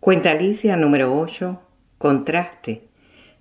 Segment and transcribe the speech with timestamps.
[0.00, 1.60] Cuenta Alicia número 8,
[1.98, 2.88] Contraste,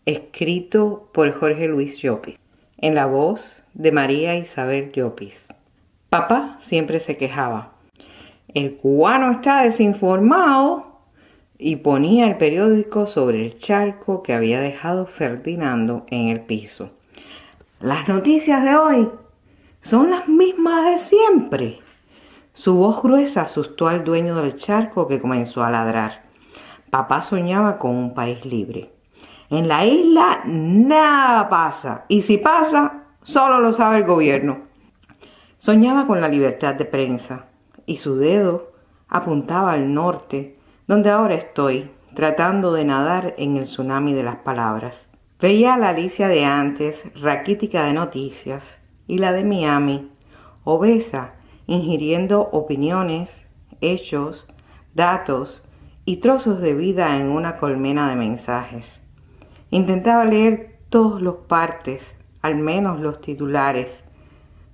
[0.06, 2.38] escrito por Jorge Luis Llopis,
[2.80, 5.48] en la voz de María Isabel Llopis.
[6.10, 7.76] Papá siempre se quejaba.
[8.54, 11.00] El cubano está desinformado
[11.58, 16.90] y ponía el periódico sobre el charco que había dejado Ferdinando en el piso.
[17.80, 19.10] Las noticias de hoy
[19.80, 21.80] son las mismas de siempre.
[22.54, 26.28] Su voz gruesa asustó al dueño del charco que comenzó a ladrar.
[26.90, 28.92] Papá soñaba con un país libre.
[29.50, 34.62] En la isla nada pasa y si pasa, solo lo sabe el gobierno.
[35.60, 37.46] Soñaba con la libertad de prensa
[37.86, 38.72] y su dedo
[39.08, 40.58] apuntaba al norte,
[40.88, 45.08] donde ahora estoy, tratando de nadar en el tsunami de las palabras.
[45.40, 50.12] Veía a la Alicia de antes, raquítica de noticias, y la de Miami,
[50.64, 51.34] obesa,
[51.66, 53.48] ingiriendo opiniones,
[53.82, 54.46] hechos,
[54.94, 55.64] datos
[56.10, 59.00] y trozos de vida en una colmena de mensajes.
[59.70, 64.04] Intentaba leer todos los partes, al menos los titulares.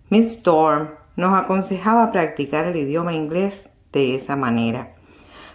[0.09, 4.95] Miss Storm nos aconsejaba practicar el idioma inglés de esa manera.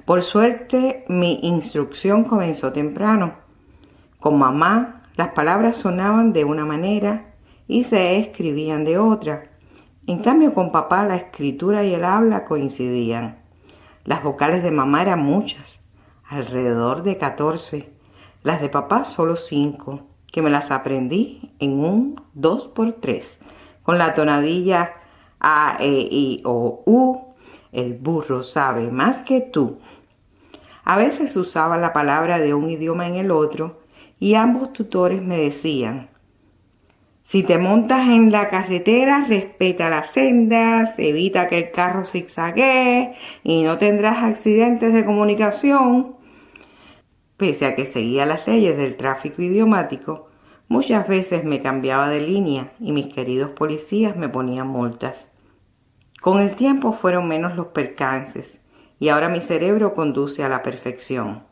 [0.05, 3.37] Por suerte, mi instrucción comenzó temprano.
[4.19, 7.33] Con mamá, las palabras sonaban de una manera
[7.67, 9.45] y se escribían de otra.
[10.07, 13.39] En cambio, con papá la escritura y el habla coincidían.
[14.05, 15.80] Las vocales de mamá eran muchas,
[16.31, 17.91] alrededor de catorce.
[18.43, 23.39] Las de papá solo cinco, que me las aprendí en un dos por tres,
[23.83, 24.95] con la tonadilla
[25.41, 27.35] A, E, I, O, U.
[27.73, 29.79] El burro sabe más que tú.
[30.85, 33.81] A veces usaba la palabra de un idioma en el otro
[34.19, 36.11] y ambos tutores me decían,
[37.23, 43.15] si te montas en la carretera, respeta las sendas, evita que el carro zigzaguee
[43.45, 46.20] y no tendrás accidentes de comunicación.
[47.41, 50.29] Pese a que seguía las leyes del tráfico idiomático,
[50.69, 55.31] muchas veces me cambiaba de línea y mis queridos policías me ponían multas.
[56.21, 58.61] Con el tiempo fueron menos los percances
[58.99, 61.45] y ahora mi cerebro conduce a la perfección.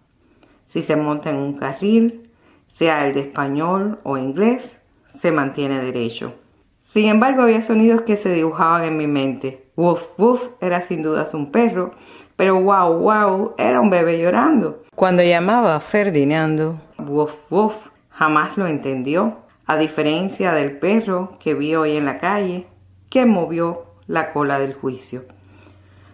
[0.67, 2.33] Si se monta en un carril,
[2.67, 4.77] sea el de español o inglés,
[5.15, 6.35] se mantiene derecho.
[6.83, 9.68] Sin embargo, había sonidos que se dibujaban en mi mente.
[9.79, 11.93] Woof, woof era sin dudas un perro,
[12.35, 14.83] pero wow, wow era un bebé llorando.
[14.97, 17.75] Cuando llamaba a Ferdinando, woof, woof,
[18.11, 19.37] jamás lo entendió,
[19.67, 22.67] a diferencia del perro que vi hoy en la calle,
[23.09, 25.27] que movió la cola del juicio.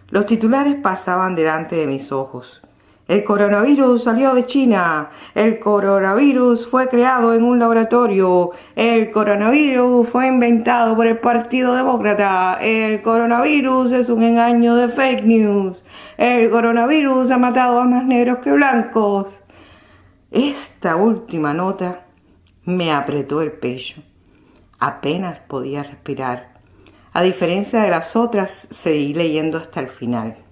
[0.09, 2.61] Los titulares pasaban delante de mis ojos.
[3.07, 5.11] El coronavirus salió de China.
[5.35, 8.51] El coronavirus fue creado en un laboratorio.
[8.75, 12.57] El coronavirus fue inventado por el Partido Demócrata.
[12.61, 15.77] El coronavirus es un engaño de fake news.
[16.17, 19.27] El coronavirus ha matado a más negros que blancos.
[20.31, 22.07] Esta última nota
[22.63, 24.01] me apretó el pecho.
[24.79, 26.55] Apenas podía respirar.
[27.13, 30.44] A diferencia de las otras, seguí leyendo hasta el final.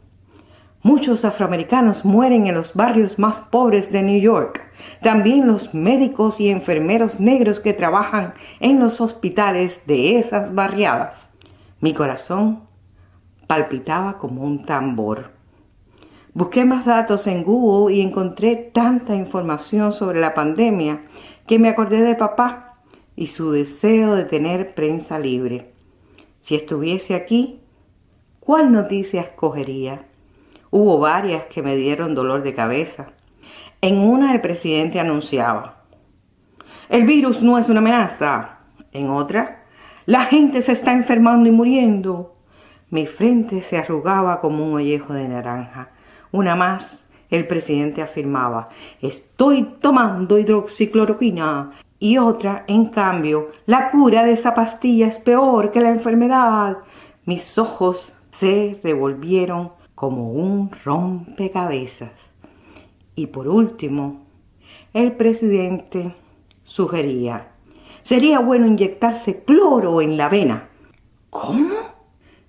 [0.86, 4.70] Muchos afroamericanos mueren en los barrios más pobres de New York.
[5.02, 11.30] También los médicos y enfermeros negros que trabajan en los hospitales de esas barriadas.
[11.80, 12.64] Mi corazón
[13.48, 15.32] palpitaba como un tambor.
[16.34, 21.04] Busqué más datos en Google y encontré tanta información sobre la pandemia
[21.48, 22.82] que me acordé de papá
[23.16, 25.72] y su deseo de tener prensa libre.
[26.42, 27.62] Si estuviese aquí,
[28.42, 30.08] ¿cuál noticia escogería?
[30.75, 33.11] Hubo varias que me dieron dolor de cabeza.
[33.79, 35.84] En una el presidente anunciaba,
[36.89, 38.57] el virus no es una amenaza.
[38.91, 39.66] En otra,
[40.07, 42.38] la gente se está enfermando y muriendo.
[42.89, 45.91] Mi frente se arrugaba como un ollejo de naranja.
[46.31, 48.69] Una más, el presidente afirmaba,
[49.00, 51.73] estoy tomando hidroxicloroquina.
[52.00, 56.78] Y otra, en cambio, la cura de esa pastilla es peor que la enfermedad.
[57.25, 62.12] Mis ojos se revolvieron como un rompecabezas.
[63.16, 64.23] Y por último,
[64.94, 66.14] el presidente
[66.66, 67.53] sugería,
[68.02, 70.67] sería bueno inyectarse cloro en la vena.
[71.29, 71.76] ¿Cómo?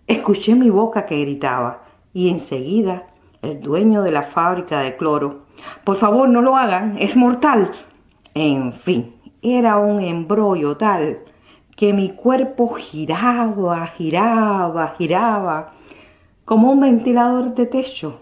[0.08, 3.06] Escuché mi boca que gritaba y enseguida
[3.40, 5.44] el dueño de la fábrica de cloro,
[5.84, 7.70] por favor no lo hagan, es mortal.
[8.34, 11.20] En fin, era un embrollo tal
[11.76, 15.73] que mi cuerpo giraba, giraba, giraba
[16.44, 18.20] como un ventilador de techo.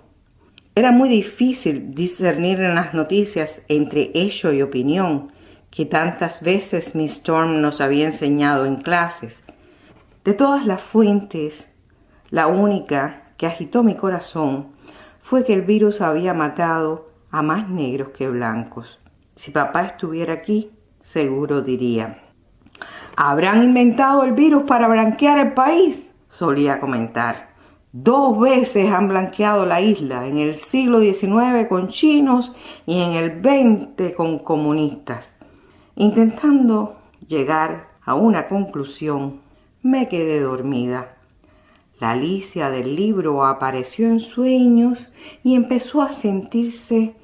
[0.74, 5.32] Era muy difícil discernir en las noticias entre hecho y opinión
[5.70, 9.42] que tantas veces Miss Storm nos había enseñado en clases.
[10.24, 11.64] De todas las fuentes,
[12.30, 14.68] la única que agitó mi corazón
[15.20, 19.00] fue que el virus había matado a más negros que blancos.
[19.34, 20.70] Si papá estuviera aquí,
[21.02, 22.22] seguro diría,
[23.16, 26.06] ¿habrán inventado el virus para blanquear el país?
[26.28, 27.51] solía comentar.
[27.94, 32.50] Dos veces han blanqueado la isla, en el siglo XIX con chinos
[32.86, 35.34] y en el XX con comunistas.
[35.96, 36.96] Intentando
[37.28, 39.42] llegar a una conclusión,
[39.82, 41.18] me quedé dormida.
[42.00, 45.06] La Alicia del libro apareció en sueños
[45.42, 47.14] y empezó a sentirse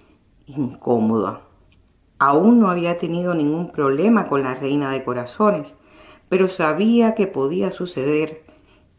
[0.47, 1.41] incómoda.
[2.19, 5.75] Aún no había tenido ningún problema con la reina de corazones,
[6.29, 8.48] pero sabía que podía suceder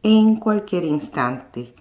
[0.03, 1.75] en cualquier instante.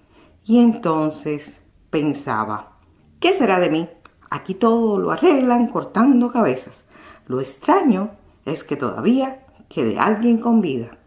[0.44, 1.56] Y entonces
[1.90, 2.78] pensaba,
[3.20, 3.88] ¿qué será de mí?
[4.30, 6.84] Aquí todo lo arreglan cortando cabezas.
[7.26, 8.10] Lo extraño
[8.44, 10.98] es que todavía quede alguien con vida.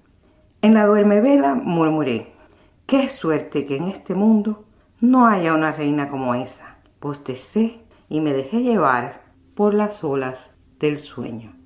[0.62, 2.34] En la duermevela murmuré,
[2.86, 4.66] qué suerte que en este mundo
[5.00, 6.78] no haya una reina como esa.
[7.00, 7.80] Postecé
[8.10, 9.24] y me dejé llevar
[9.56, 11.61] por las olas del sueño.